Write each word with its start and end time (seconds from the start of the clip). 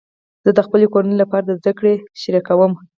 زه 0.45 0.51
د 0.57 0.59
خپلې 0.65 0.85
کورنۍ 0.93 1.15
لپاره 1.19 1.55
زده 1.59 1.71
کړه 1.77 1.93
شریکوم. 2.21 2.71